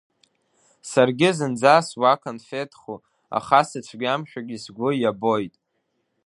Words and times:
Саргьы 0.91 1.29
зынӡа 1.37 1.75
суаканфеҭху, 1.87 2.97
аха 3.37 3.59
сыцәгьамшәагьы 3.69 4.57
сгәы 4.63 4.89
иабоит. 4.95 5.55